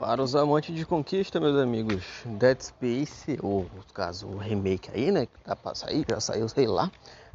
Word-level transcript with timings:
Para 0.00 0.22
os 0.22 0.34
amantes 0.34 0.74
de 0.74 0.86
conquista, 0.86 1.38
meus 1.38 1.58
amigos, 1.58 2.02
Dead 2.24 2.58
Space, 2.58 3.38
ou 3.42 3.64
no 3.64 3.84
caso 3.92 4.28
o 4.28 4.38
remake 4.38 4.90
aí, 4.94 5.12
né? 5.12 5.26
Que 5.26 5.38
tá 5.44 5.54
pra 5.54 5.74
sair, 5.74 6.06
já 6.08 6.18
saiu, 6.18 6.48
sei 6.48 6.66
lá, 6.66 6.90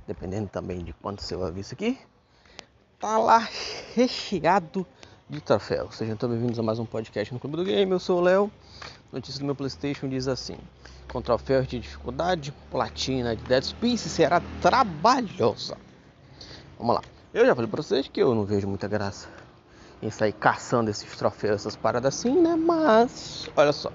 dependendo 0.07 0.47
também 0.47 0.83
de 0.83 0.91
quanto 0.93 1.21
você 1.21 1.36
vai 1.36 1.51
ver 1.51 1.62
isso 1.62 1.75
aqui, 1.75 1.96
tá 2.99 3.20
lá 3.20 3.47
recheado 3.93 4.83
de 5.29 5.41
troféus. 5.41 5.96
Sejam 5.96 6.17
todos 6.17 6.36
bem-vindos 6.36 6.57
a 6.57 6.63
mais 6.63 6.79
um 6.79 6.88
podcast 6.88 7.32
no 7.32 7.39
Clube 7.39 7.55
do 7.55 7.64
Game. 7.64 7.91
Eu 7.91 8.00
sou 8.00 8.18
o 8.18 8.23
Léo. 8.23 8.52
Notícia 9.13 9.39
do 9.39 9.45
meu 9.45 9.54
PlayStation 9.54 10.09
diz 10.09 10.27
assim: 10.27 10.57
com 11.11 11.21
troféus 11.21 11.68
de 11.68 11.79
dificuldade, 11.79 12.52
platina 12.71 13.36
de 13.36 13.43
Dead 13.43 13.63
Space 13.63 14.09
será 14.09 14.41
trabalhosa. 14.59 15.77
Vamos 16.79 16.95
lá. 16.95 17.02
Eu 17.32 17.45
já 17.45 17.54
falei 17.54 17.70
pra 17.70 17.84
vocês 17.84 18.07
que 18.07 18.23
eu 18.23 18.34
não 18.34 18.43
vejo 18.43 18.68
muita 18.68 18.88
graça 18.88 19.45
em 20.06 20.12
sair 20.12 20.34
caçando 20.34 20.90
esses 20.90 21.16
troféus, 21.16 21.62
essas 21.62 21.76
paradas 21.76 22.16
assim, 22.16 22.40
né? 22.40 22.55
Mas, 22.55 23.50
olha 23.55 23.73
só. 23.73 23.91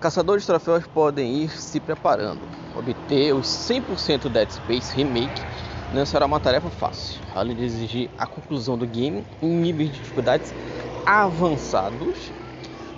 Caçadores 0.00 0.42
de 0.42 0.46
troféus 0.46 0.86
podem 0.86 1.44
ir 1.44 1.50
se 1.50 1.80
preparando. 1.80 2.40
Obter 2.76 3.34
os 3.34 3.46
100% 3.46 4.28
Dead 4.28 4.50
Space 4.50 4.94
Remake 4.94 5.42
não 5.94 6.04
será 6.04 6.26
uma 6.26 6.40
tarefa 6.40 6.68
fácil, 6.70 7.20
além 7.34 7.56
de 7.56 7.64
exigir 7.64 8.10
a 8.18 8.26
conclusão 8.26 8.76
do 8.76 8.86
game 8.86 9.24
em 9.40 9.48
níveis 9.48 9.90
de 9.90 9.98
dificuldades 10.00 10.52
avançados. 11.06 12.32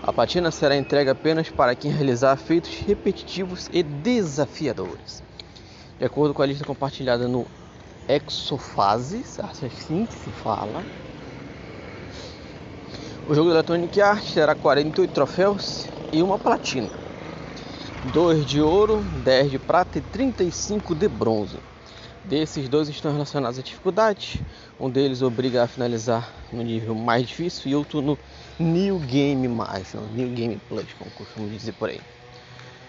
A 0.03 0.13
platina 0.13 0.51
será 0.51 0.77
entregue 0.77 1.11
apenas 1.11 1.49
para 1.51 1.75
quem 1.75 1.91
realizar 1.91 2.37
feitos 2.37 2.71
repetitivos 2.87 3.69
e 3.73 3.83
desafiadores. 3.83 5.23
De 5.99 6.05
acordo 6.05 6.33
com 6.33 6.43
a 6.43 6.47
lista 6.47 6.65
compartilhada 6.65 7.27
no 7.27 7.47
Exofases, 8.09 9.41
assim 9.41 10.07
que 10.07 10.15
se 10.15 10.31
fala, 10.31 10.85
o 13.29 13.35
jogo 13.35 13.49
da 13.49 13.57
Electronic 13.57 14.01
Arts 14.01 14.33
terá 14.33 14.55
48 14.55 15.11
troféus 15.13 15.89
e 16.13 16.23
uma 16.23 16.39
platina, 16.39 16.89
2 18.13 18.47
de 18.47 18.61
ouro, 18.61 19.03
10 19.25 19.51
de 19.51 19.59
prata 19.59 19.99
e 19.99 20.01
35 20.01 20.95
de 20.95 21.09
bronze. 21.09 21.57
Desses 22.25 22.69
dois 22.69 22.89
estão 22.89 23.13
relacionados 23.13 23.59
à 23.59 23.63
dificuldade. 23.63 24.41
Um 24.79 24.89
deles 24.89 25.23
obriga 25.23 25.65
a 25.65 25.67
finalizar 25.67 26.33
no 26.53 26.63
nível 26.63 26.95
mais 26.95 27.27
difícil 27.27 27.71
e 27.71 27.75
outro 27.75 28.01
no 28.01 28.17
New 28.59 28.99
Game 29.01 29.47
Mais, 29.49 29.95
no 29.95 30.07
New 30.09 30.29
Game 30.29 30.61
Plus, 30.69 30.87
como 30.97 31.11
costumo 31.11 31.49
dizer 31.49 31.73
por 31.73 31.89
aí. 31.89 32.01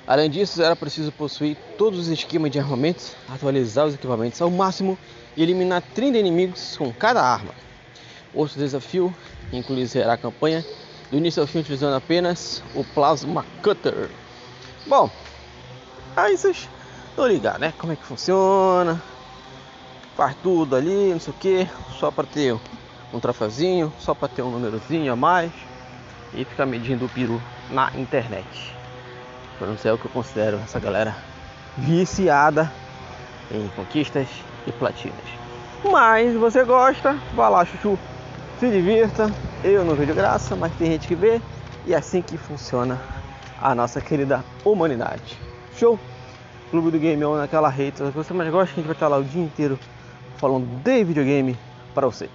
Além 0.06 0.30
disso, 0.30 0.62
era 0.62 0.76
preciso 0.76 1.12
possuir 1.12 1.58
todos 1.78 2.00
os 2.00 2.08
esquemas 2.08 2.52
de 2.52 2.60
armamentos, 2.60 3.16
atualizar 3.28 3.88
os 3.88 3.96
equipamentos 3.96 4.42
ao 4.42 4.52
máximo 4.52 4.98
e 5.36 5.42
eliminar 5.42 5.82
30 5.94 6.18
inimigos 6.18 6.78
com 6.78 6.92
cada 6.94 7.22
arma. 7.22 7.67
Outro 8.38 8.60
desafio 8.60 9.12
incluirá 9.52 10.14
a 10.14 10.18
campanha 10.18 10.64
do 11.10 11.18
início 11.18 11.42
ao 11.42 11.48
fim 11.48 11.58
utilizando 11.58 11.96
apenas 11.96 12.62
o 12.76 12.84
Plasma 12.84 13.44
Cutter. 13.64 14.12
Bom, 14.86 15.10
aí 16.16 16.38
vocês 16.38 16.70
estão 17.10 17.26
ligados, 17.26 17.60
né? 17.60 17.74
Como 17.80 17.94
é 17.94 17.96
que 17.96 18.04
funciona? 18.04 19.02
Faz 20.16 20.36
tudo 20.44 20.76
ali, 20.76 21.14
não 21.14 21.20
sei 21.20 21.34
o 21.34 21.38
que, 21.38 21.68
só 22.00 22.12
para 22.12 22.28
ter 22.28 22.56
um 23.12 23.20
troféuzinho, 23.20 23.92
só 23.98 24.14
para 24.14 24.28
ter 24.28 24.44
um 24.44 24.52
númerozinho 24.52 25.12
a 25.12 25.16
mais 25.16 25.52
e 26.32 26.46
ficar 26.46 26.68
medindo 26.68 27.06
o 27.06 27.10
peru 27.10 27.42
na 27.72 27.92
internet. 27.96 28.72
Por 29.58 29.68
não 29.68 29.80
ser 29.80 29.92
o 29.92 29.98
que 29.98 30.06
eu 30.06 30.12
considero 30.12 30.58
essa 30.58 30.80
galera 30.80 31.18
viciada 31.76 32.72
em 33.50 33.68
conquistas 33.70 34.28
e 34.68 34.72
platinas. 34.74 35.26
Mas 35.84 36.36
você 36.36 36.64
gosta, 36.64 37.18
vá 37.34 37.50
lá, 37.50 37.66
chuchu 37.66 37.98
se 38.60 38.70
divirta. 38.70 39.32
Eu 39.64 39.84
não 39.86 39.96
vejo 39.96 40.14
graça, 40.14 40.56
mas 40.56 40.74
tem 40.74 40.92
gente 40.92 41.08
que 41.08 41.16
vê 41.16 41.42
e 41.86 41.94
é 41.94 41.98
assim 41.98 42.22
que 42.22 42.38
funciona 42.38 43.00
a 43.62 43.74
nossa 43.74 44.02
querida 44.02 44.44
humanidade. 44.64 45.38
Show? 45.76 46.00
Clube 46.70 46.92
do 46.92 47.00
Game 47.00 47.24
On 47.24 47.38
naquela 47.38 47.70
rede. 47.70 47.98
Se 47.98 48.04
você 48.12 48.34
mais 48.34 48.52
gosta, 48.52 48.74
a 48.74 48.76
gente 48.76 48.86
vai 48.86 48.96
estar 48.96 49.08
lá 49.08 49.18
o 49.18 49.24
dia 49.24 49.42
inteiro 49.42 49.80
falando 50.38 50.66
de 50.84 51.04
videogame 51.04 51.58
para 51.94 52.08
vocês. 52.08 52.32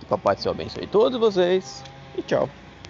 Que 0.00 0.06
papai 0.06 0.36
do 0.36 0.42
céu 0.42 0.52
abençoe 0.52 0.86
todos 0.86 1.18
vocês 1.18 1.84
e 2.16 2.22
tchau. 2.22 2.48